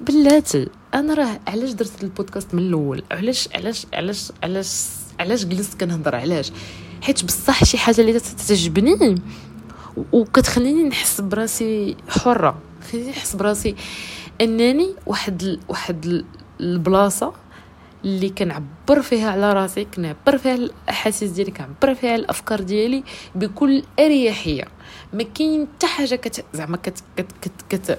بلاتي. 0.00 0.68
أنا 0.94 1.14
راه 1.14 1.40
علاش 1.48 1.70
درت 1.70 2.04
البودكاست 2.04 2.54
من 2.54 2.62
الأول؟ 2.62 3.02
علاش 3.10 3.48
علاش 3.54 3.86
علاش 3.94 4.32
علاش 4.42 4.86
علاش 5.20 5.44
جلست 5.44 5.80
كنهضر 5.80 6.14
علاش؟ 6.14 6.52
حيت 7.02 7.24
بصح 7.24 7.64
شي 7.64 7.78
حاجة 7.78 8.00
اللي 8.00 8.20
تعجبني 8.20 9.14
وكتخليني 10.12 10.82
نحس 10.82 11.20
براسي 11.20 11.96
حرة. 12.08 12.58
خليني 12.92 13.10
نحس 13.10 13.36
براسي 13.36 13.74
أنني 14.40 14.94
واحد 15.06 15.58
واحد 15.68 16.24
البلاصة 16.60 17.32
اللي 18.04 18.28
كنعبر 18.28 19.02
فيها 19.02 19.30
على 19.30 19.52
راسي 19.52 19.84
كنعبر 19.84 20.38
فيها 20.38 20.54
الأحاسيس 20.54 21.30
ديالي 21.30 21.50
كنعبر 21.50 21.94
فيها 21.94 22.14
الأفكار 22.14 22.60
ديالي 22.60 23.04
بكل 23.34 23.82
أريحية. 23.98 24.64
ما 25.12 25.22
كاين 25.22 25.68
حتى 25.76 25.86
حاجة 25.86 26.14
كت 26.14 26.44
زعما 26.54 26.76
كت 26.76 27.02
كت 27.16 27.26
كت, 27.42 27.52
كت 27.68 27.98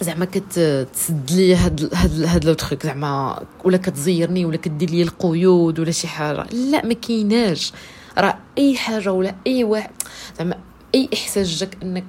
زعما 0.00 0.24
كتسد 0.24 1.30
لي 1.30 1.54
هاد 1.54 1.94
هاد 1.94 2.22
هاد 2.22 2.44
le 2.44 2.54
truc 2.54 2.86
زعما 2.86 3.42
ولا 3.64 3.76
كتزيرني 3.76 4.44
ولا 4.44 4.56
كدير 4.56 4.90
لي 4.90 5.02
القيود 5.02 5.78
ولا 5.80 5.90
شي 5.90 6.08
حاجة. 6.08 6.46
لا 6.52 6.86
ما 6.86 6.94
كايناش. 6.94 7.72
راه 8.18 8.38
أي 8.58 8.76
حاجة 8.76 9.12
ولا 9.12 9.34
أي 9.46 9.64
واحد 9.64 9.90
زعما 10.38 10.58
أي 10.94 11.08
إحساس 11.14 11.48
جاك 11.48 11.76
انك 11.82 12.04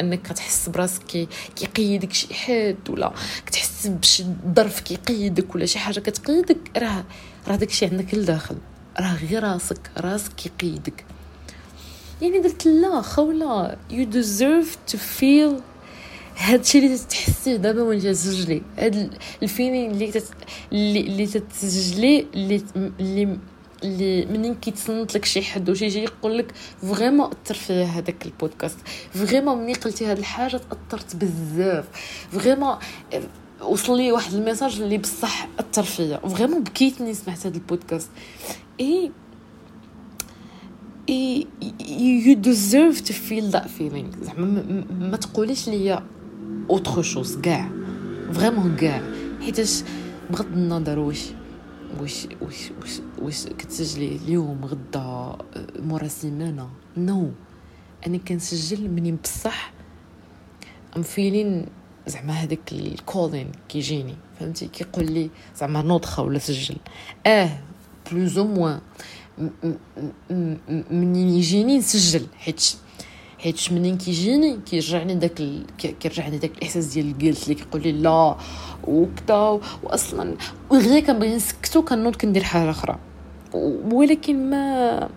أنك 0.00 0.22
كتحس 0.22 0.68
براسك 0.68 1.02
كي 1.02 1.28
كيقيدك 1.56 2.12
شي 2.12 2.34
حد 2.34 2.76
ولا 2.88 3.12
كتحس 3.46 3.86
بشي 3.86 4.24
ظرف 4.56 4.80
كيقيدك 4.80 5.54
ولا 5.54 5.66
شي 5.66 5.78
حاجة 5.78 6.00
كتقيدك 6.00 6.58
راه 6.76 7.04
راه 7.48 7.56
داكشي 7.56 7.86
عندك 7.86 8.14
لداخل. 8.14 8.56
راه 9.00 9.16
غير 9.30 9.42
راسك 9.42 9.90
راسك 9.96 10.32
كيقيدك. 10.34 11.04
يعني 12.22 12.38
درت 12.40 12.66
لا 12.66 13.00
خولا 13.00 13.76
you 13.90 14.14
deserve 14.14 14.92
to 14.92 14.96
feel 14.96 15.62
هادشي 16.38 16.78
اللي 16.78 16.98
تحسيه 16.98 17.56
دابا 17.56 17.82
وانت 17.82 18.06
تسجلي 18.06 18.62
هاد 18.78 19.14
الفيلين 19.42 19.90
اللي 19.90 20.10
تت... 20.10 20.26
اللي 20.72 21.26
تتسجلي 21.26 22.26
اللي 22.34 22.62
اللي 22.76 23.38
اللي 23.84 24.26
منين 24.26 24.54
كيتصنت 24.54 25.14
لك 25.14 25.24
شي 25.24 25.42
حد 25.42 25.70
وشي 25.70 25.84
يجي 25.84 25.98
يقول 25.98 26.38
لك 26.38 26.52
vraiment 26.82 27.30
أثر 27.30 27.54
فيا 27.54 27.84
هذاك 27.84 28.26
البودكاست. 28.26 28.76
vraiment 29.14 29.58
ملي 29.58 29.72
قلتي 29.72 30.06
هاد 30.06 30.18
الحاجة 30.18 30.60
تأثرت 30.70 31.16
بزاف. 31.16 31.84
vraiment 32.32 32.76
وصل 33.60 33.96
لي 33.96 34.12
واحد 34.12 34.34
ال 34.34 34.40
message 34.40 34.80
اللي 34.80 34.98
بصح 34.98 35.48
أثر 35.58 35.82
فيا. 35.82 36.16
vraiment 36.16 36.62
بكيتني 36.62 37.14
سمعت 37.14 37.46
هاد 37.46 37.54
البودكاست. 37.54 38.10
et 38.80 39.12
et 41.08 41.46
you 42.26 42.34
deserve 42.34 43.00
to 43.00 43.14
feel 43.14 43.50
that 43.50 43.68
feeling 43.68 44.10
زعما 44.22 44.84
ما 45.00 45.16
تقوليش 45.16 45.68
ليا 45.68 46.04
autre 46.70 47.02
chose 47.02 47.36
كاع 47.36 47.70
vraiment 48.32 48.76
كاع 48.76 49.02
حيتاش 49.40 49.82
بغض 50.30 50.46
النظر 50.46 50.98
واش 50.98 51.24
واش 52.00 52.28
واش 52.40 52.70
واش 52.80 53.00
واش 53.18 53.46
كتسجلي 53.46 54.16
اليوم 54.16 54.64
غدا 54.64 55.36
مورا 55.78 56.08
سيمانه 56.08 56.68
no 56.96 57.22
no. 57.22 57.48
أنا 58.06 58.18
كنسجل 58.18 58.90
مني 58.90 59.12
بصح 59.12 59.72
I'm 60.96 61.02
feeling 61.02 61.66
زعما 62.06 62.32
هذاك 62.32 62.72
ال 62.72 62.82
calling 62.82 63.52
كيجيني 63.68 64.14
فهمتي 64.40 64.68
كيقول 64.68 65.12
لي 65.12 65.30
زعما 65.56 65.82
نوضخه 65.82 66.22
ولا 66.22 66.38
سجل 66.38 66.76
آه 67.26 67.58
plus 68.12 68.38
ou 68.38 68.46
moins 68.46 68.80
منين 70.90 71.28
يجيني 71.28 71.78
نسجل 71.78 72.26
حيت 72.38 72.74
حيت 73.38 73.72
منين 73.72 73.98
كيجيني 73.98 74.58
كيرجعني 74.66 75.14
داك 75.14 75.40
ال... 75.40 75.66
كيرجعني 75.78 76.38
داك 76.38 76.50
الإحساس 76.58 76.86
ديال 76.86 77.06
الجلد 77.06 77.36
اللي 77.42 77.54
كيقول 77.54 77.82
لي 77.82 77.92
لا 77.92 78.36
وكذا 78.84 79.60
واصلا. 79.82 80.36
غير 80.72 81.00
كنبغي 81.00 81.36
نسكتو 81.36 81.82
كنوض 81.82 82.16
كندير 82.16 82.42
حاجة 82.42 82.70
أخرى. 82.70 82.98
ولكن 83.92 84.50
ما 84.50 85.08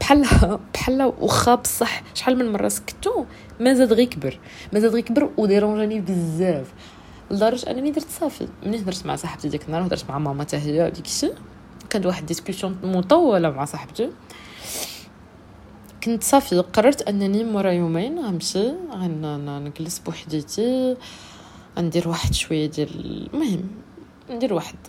بحال 0.00 0.26
بحال 0.74 1.02
واخا 1.02 1.54
بصح 1.54 2.02
شحال 2.14 2.38
من 2.38 2.52
مرة 2.52 2.68
سكتو 2.68 3.24
ما 3.60 3.74
زاد 3.74 3.92
غير 3.92 4.08
كبر. 4.08 4.38
ما 4.72 4.80
زاد 4.80 4.92
غير 4.92 5.02
كبر 5.02 5.30
و 5.36 5.42
dérangeani 5.42 6.00
بزاف. 6.00 6.72
لدرجة 7.30 7.70
أنني 7.70 7.90
درت 7.90 8.10
صافي. 8.20 8.48
ملي 8.66 8.78
هضرت 8.78 9.06
مع 9.06 9.16
صاحبتي 9.16 9.48
ديك 9.48 9.64
النهار؟ 9.66 9.86
هضرت 9.86 10.04
مع 10.08 10.18
ماما 10.18 10.42
حتى 10.42 10.56
هي. 10.56 10.90
ديك 10.90 11.06
الشيء 11.06 11.34
كانت 11.90 12.06
واحد 12.06 12.26
discussion 12.26 12.78
مطولة 12.82 13.50
مع 13.50 13.64
صاحبتي. 13.64 14.10
كنت 16.04 16.24
صافي 16.24 16.58
قررت 16.58 17.02
أنني 17.02 17.44
مورا 17.44 17.70
يومين 17.70 18.18
غنمشي 18.18 18.72
غنجلس 18.92 19.98
بوحديتي 19.98 20.96
غندير 21.78 22.08
واحد 22.08 22.34
شوية 22.34 22.66
ديال 22.66 23.28
المهم 23.34 23.70
ندير 24.30 24.54
واحد 24.54 24.76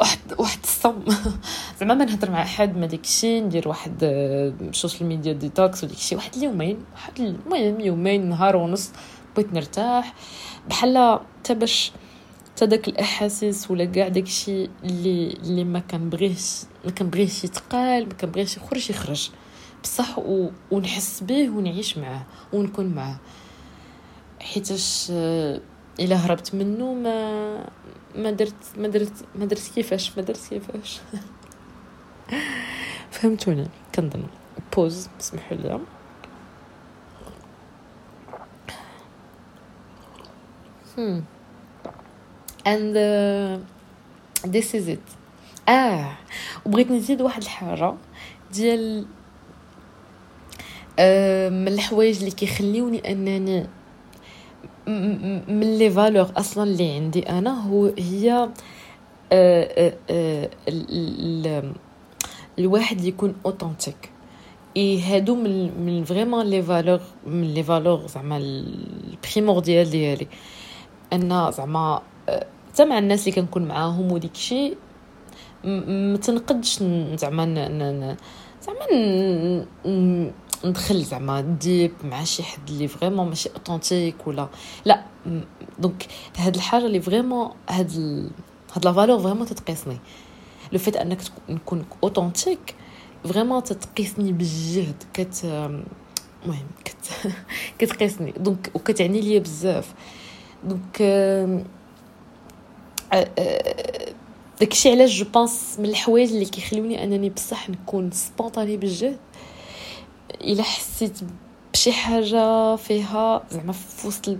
واحد 0.00 0.18
واحد 0.38 0.58
الصم. 0.64 1.02
زعما 1.80 1.94
ما 1.94 2.04
نهضر 2.04 2.30
مع 2.30 2.44
حد 2.44 2.76
ما 2.76 2.86
داكشي 2.86 3.40
ندير 3.40 3.68
واحد 3.68 4.04
ال 4.04 4.19
social 4.19 5.08
media 5.08 5.32
detox 5.32 5.84
وداك 5.84 5.96
الشيء 5.96 6.18
واحد 6.18 6.36
اليومين 6.36 6.78
واحد 6.92 7.20
المهم 7.20 7.80
يومين 7.80 8.28
نهار 8.28 8.56
ونص 8.56 8.90
بغيت 9.36 9.52
نرتاح. 9.52 10.14
بحال 10.68 11.20
حتى 11.40 11.54
باش 11.54 11.92
حتى 12.60 12.68
داك 12.68 12.88
الإحاسيس 12.88 13.70
ولا 13.70 13.84
كاع 13.84 14.08
داكشي 14.08 14.68
اللي 14.84 15.32
اللي 15.32 15.64
ما 15.64 15.78
كنبغيهش 15.80 16.62
ما 16.84 16.90
كنبغيهش 16.90 17.44
يتقال 17.44 18.08
ما 18.08 18.14
كنبغيهش 18.14 18.56
يخرج 18.56 18.90
يخرج. 18.90 19.30
بصح 19.82 20.18
و... 20.18 20.50
ونحس 20.70 21.22
به 21.22 21.50
ونعيش 21.50 21.98
معاه 21.98 22.22
ونكون 22.52 22.86
معاه. 22.86 23.16
حيتاش 24.40 25.08
آه، 25.10 25.60
إلا 26.00 26.16
هربت 26.16 26.54
منه 26.54 26.94
ما 26.94 27.68
ما 28.14 28.30
درت 28.30 28.64
ما 28.76 28.88
درت 28.88 29.24
ما 29.34 29.44
درت 29.44 29.70
كيفاش 29.74 30.16
ما 30.16 30.22
درت 30.22 30.46
كيفاش. 30.50 31.00
فهمتوني؟ 33.10 33.68
كنظن. 33.94 34.22
بوز 34.76 35.08
سمحوا 35.18 35.56
لي. 35.56 35.80
hmm. 40.96 41.39
And 42.66 42.96
uh, 42.96 43.58
this 44.44 44.74
is 44.74 44.88
it. 44.88 45.06
آه. 45.68 46.16
وبغيت 46.66 46.90
نزيد 46.90 47.22
واحد 47.22 47.42
الحاجة 47.42 47.94
ديال 48.52 49.06
آه 50.98 51.48
من 51.48 51.68
الحوايج 51.68 52.18
اللي 52.18 52.30
كيخليوني 52.30 53.12
أنني 53.12 53.66
من 55.48 55.78
les 55.78 55.90
valeurs 55.90 56.32
أصلا 56.36 56.64
اللي 56.64 56.92
عندي 56.92 57.28
أنا 57.28 57.60
هو 57.68 57.92
هي 57.98 58.48
آه 59.32 59.94
آه 60.10 60.50
الواحد 62.58 63.04
يكون 63.04 63.34
authentique 63.46 64.10
et 64.76 65.02
هادو 65.02 65.34
من 65.34 65.84
من 65.86 66.04
vraiment 66.04 66.46
les 66.46 66.62
valeurs 66.62 67.00
من 67.26 67.54
les 67.54 67.62
valeurs 67.62 68.06
زعما 68.06 68.36
ال 68.36 68.48
primordiales 68.48 69.90
ديالي. 69.90 70.26
ان 71.12 71.52
زعما 71.52 72.02
حتى 72.72 72.84
مع 72.84 72.98
الناس 72.98 73.28
اللي 73.28 73.40
كنكون 73.40 73.64
معاهم 73.64 74.12
وديك 74.12 74.32
الشيء 74.34 74.76
ما 75.64 76.16
تنقدش 76.16 76.82
زعما 77.14 78.16
زعما 78.62 78.86
ندخل 80.64 81.02
زعما 81.04 81.40
deep 81.40 81.92
مع 82.04 82.24
شي 82.24 82.42
حد 82.42 82.68
اللي 82.68 82.88
vraiment 82.88 83.28
ماشي 83.28 83.48
authentique 83.48 84.26
ولا 84.26 84.48
لا 84.84 85.04
donc 85.78 86.06
هاد 86.36 86.54
الحاجة 86.54 86.86
اللي 86.86 87.00
vraiment 87.00 87.50
هاد 87.68 87.90
ال... 87.90 88.30
هاد 88.72 88.84
la 88.84 88.92
valeur 88.92 89.18
vraiment 89.18 89.46
تتقيسني. 89.46 89.98
le 90.72 90.78
fait 90.78 90.96
أنك 90.96 91.18
نكون 91.48 91.84
authentique 92.02 92.74
vraiment 93.24 93.62
تتقيسني 93.62 94.32
بالجهد 94.32 95.02
كت 95.14 95.44
المهم 96.44 96.66
كت 96.84 97.10
كتقيسني. 97.78 98.32
donc 98.36 98.70
وكتعني 98.74 99.20
ليا 99.20 99.38
بزاف. 99.38 99.94
دونك 100.64 101.02
داكشي 104.60 104.90
علاش 104.90 105.18
je 105.18 105.24
pense 105.34 105.76
من 105.78 105.84
الحوايج 105.84 106.32
اللي 106.32 106.44
كيخلوني 106.44 107.04
أنني 107.04 107.30
بصح 107.30 107.70
نكون 107.70 108.10
spontanée 108.10 108.76
بالجهد. 108.76 109.18
إلا 110.40 110.62
حسيت 110.62 111.18
بشي 111.72 111.92
حاجة 111.92 112.76
فيها 112.76 113.42
زعما 113.50 113.72
في 113.72 114.06
وسط 114.06 114.36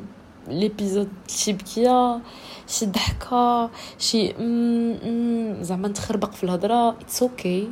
l'épisode 0.49 1.09
شي 1.29 1.53
بكية 1.53 2.21
شي 2.69 2.87
ضحكة 2.87 3.71
شي 3.99 4.29
زعما 5.65 5.89
نتخربق 5.89 6.33
في 6.33 6.45
الهضرة 6.45 6.91
it's 6.91 7.23
okay 7.23 7.69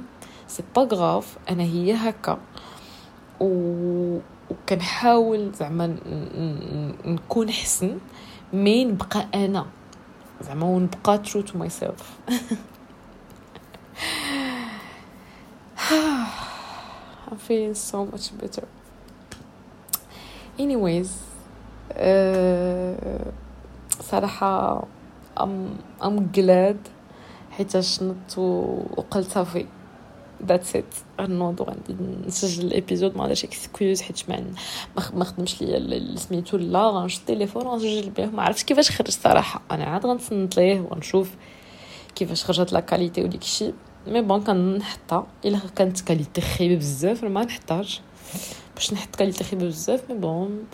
c'est 0.48 0.62
pas 0.76 0.88
grave 0.92 1.36
أنا 1.50 1.62
هي 1.62 1.92
هكا. 1.92 2.38
و 3.40 4.18
وكنحاول 4.50 5.52
زعما 5.52 5.96
نكون 7.04 7.50
حسن 7.50 7.98
mais 8.52 8.84
نبقى 8.84 9.26
أنا. 9.34 9.66
زعما 10.41 10.65
ونبقى 10.65 11.21
true 11.25 11.43
to 11.43 11.57
myself 11.57 12.01
I'm 17.27 17.37
feeling 17.37 17.73
so 17.75 18.05
much 18.05 18.31
better 18.37 18.67
anyways 20.59 21.09
uh, 21.95 23.31
صراحة 24.01 24.83
I'm, 25.37 25.77
I'm 26.01 26.31
glad 26.31 26.77
حيت 27.51 27.79
شنط 27.79 28.37
وقلت 28.37 29.31
صافي 29.31 29.65
that's 30.46 30.76
it 30.76 30.94
غنوض 31.20 31.76
نسجل 32.26 32.66
ال 32.66 32.73
épisode 32.73 33.16
ما 33.16 33.22
عندهاش 33.22 33.44
excuse 33.44 34.00
حيت 34.02 34.30
ما 34.30 34.44
ما 35.14 35.24
خدمش 35.24 35.62
ليا 35.62 36.16
سميتو 36.16 36.56
لا 36.56 36.88
غنشد 36.88 37.20
التليفون 37.20 37.66
وغنسجل 37.66 38.10
به. 38.10 38.26
ما 38.26 38.42
عرفتش 38.42 38.64
كيفاش 38.64 38.90
خرج 38.90 39.10
صراحة. 39.10 39.62
أنا 39.70 39.84
عاد 39.84 40.06
غنصنت 40.06 40.56
ليه 40.56 40.80
ونشوف 40.90 41.30
كيفاش 42.14 42.44
خرجت 42.44 42.72
la 42.72 42.80
qualité 42.80 43.24
وديك 43.24 43.42
الشيء. 43.42 43.74
mais 44.06 44.22
bon 44.22 44.40
كنحطها 44.40 45.26
إلا 45.44 45.60
كانت 45.76 46.00
qualité 46.00 46.40
خايبة 46.40 46.76
بزاف 46.76 47.24
ما 47.24 47.44
نحتاج 47.44 48.00
باش 48.74 48.92
نحط 48.92 49.16
qualité 49.16 49.44
خايبة 49.44 49.66
بزاف 49.66 50.10
mais 50.10 50.18
bon 50.18 50.64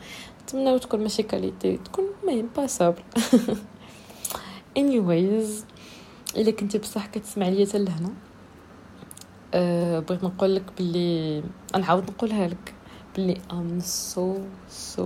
نتمنى 0.43 0.79
تكون 0.79 1.01
ماشي 1.01 1.23
qualité 1.23 1.77
تكون 1.77 2.05
مهم 2.27 2.49
passable 2.57 3.03
anyways 4.79 5.65
إلا 6.37 6.51
كنتي 6.51 6.79
بصح 6.79 7.07
كتسمع 7.07 7.49
ليا 7.49 7.67
حتى 7.67 7.79
لهنا. 7.79 8.11
أه 9.55 9.99
بغيت 10.01 10.25
نقول 10.25 10.55
لك 10.55 10.63
بلي 10.79 11.43
نعاود 11.79 12.11
نقولها 12.11 12.49
لك 12.49 12.75
بلي 13.17 13.41
I'm 13.51 13.81
so 13.83 14.39
so 14.69 15.03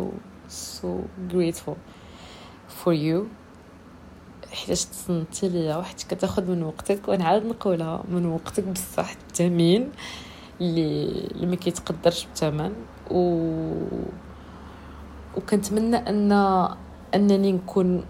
so 0.49 0.89
grateful 1.33 1.77
for 2.81 2.93
you. 2.93 3.27
حيت 4.53 4.79
تصنتي 4.79 5.49
ليا 5.49 5.77
وحيت 5.77 6.03
كتاخد 6.03 6.49
من 6.51 6.63
وقتك 6.63 7.09
ونعاود 7.09 7.47
نقولها 7.47 8.03
من 8.09 8.27
وقتك 8.27 8.65
بصح 8.65 9.11
الثمين 9.11 9.91
اللي 10.61 11.09
اللي 11.31 11.47
ما 11.47 11.57
كيتقدرش 11.57 12.27
بثمن 12.35 12.73
و 13.11 13.45
وكنتمنى 15.37 15.97
ان 15.97 16.33
أنني 17.15 17.53
نكون 17.53 18.05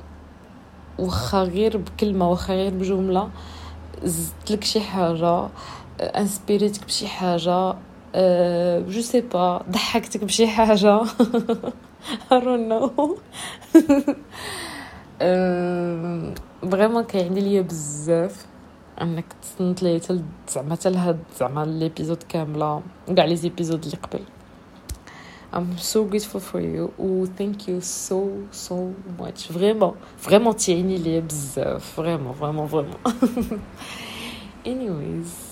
واخا 0.98 1.42
غير 1.42 1.76
بكلمة 1.76 2.30
واخا 2.30 2.54
غير 2.54 2.74
بجملة 2.74 3.30
زدت 4.04 4.50
لك 4.50 4.64
شي 4.64 4.80
حاجة. 4.80 5.48
inspirيتك 6.00 6.84
بشي 6.84 7.08
حاجة 7.08 7.74
je 8.88 9.00
sais 9.00 9.20
pas 9.20 9.62
ضحكتك 9.70 10.24
بشي 10.24 10.46
حاجة 10.46 11.04
don't 12.30 12.68
know. 12.70 13.18
vraiment 16.70 17.04
كيعني 17.04 17.40
ليا 17.40 17.60
بزاف 17.60 18.46
انك 19.02 19.24
تصنت 19.42 19.82
لي 19.82 20.00
زعما 20.48 20.74
حتى 20.74 20.90
لهاد 20.90 21.18
زعما 21.38 21.64
l'épisode 21.64 22.22
كامله 22.28 22.82
كاع 23.16 23.24
les 23.24 23.36
épisodes 23.36 23.84
اللي 23.84 23.96
قبل 23.96 24.20
I'm 25.50 25.78
so 25.78 26.04
grateful 26.04 26.40
for 26.40 26.60
you. 26.60 26.90
و 26.98 27.26
thank 27.26 27.68
you 27.68 27.80
so 27.80 28.18
so 28.52 28.74
much. 29.18 29.48
Vraiment. 29.50 29.94
Vraiment 30.26 30.66
تعني 30.66 30.98
ليا 30.98 31.20
بزاف 31.20 32.00
vraiment 32.00 32.34
vraiment 32.42 32.66
vraiment. 32.74 33.12
Anyways. 34.66 35.47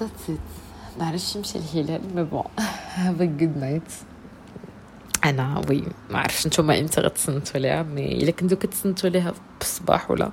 that's 0.00 0.30
it 0.30 0.38
معرفتش 1.00 1.36
يمشي 1.36 1.58
الهلال 1.58 2.00
mais 2.14 2.22
bon 2.22 2.44
have 2.94 3.20
a 3.20 3.24
good 3.24 3.58
night 3.58 3.92
أنا 5.24 5.62
oui 5.70 5.84
ما 6.10 6.18
عرفتش 6.18 6.46
نتوما 6.46 6.78
إمتى 6.78 7.00
غتصنتوا 7.00 7.60
ليها 7.60 7.82
mais 7.82 8.12
إلا 8.12 8.30
كنتو 8.30 8.56
كتصنتوا 8.56 9.10
ليها 9.10 9.34
بالصباح 9.58 10.10
ولا. 10.10 10.30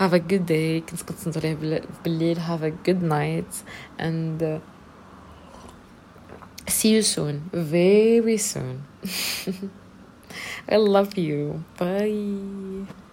Have 0.00 0.12
a 0.12 0.18
good 0.18 0.46
day. 0.46 0.90
كنت 0.90 1.02
كتصنتوا 1.08 1.42
ليها 1.42 1.80
بالليل. 2.04 2.36
Have 2.36 2.62
a 2.62 2.70
good 2.88 3.02
night. 3.02 3.52
And 3.98 4.42
uh, 4.42 4.58
see 6.68 6.94
you 6.94 7.02
soon. 7.02 7.50
Very 7.52 8.38
soon. 8.38 8.76
I 10.72 10.76
love 10.76 11.18
you. 11.18 11.64
Bye. 11.78 13.09